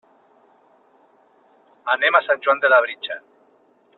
[1.95, 3.21] Anem a Sant Joan de Labritja.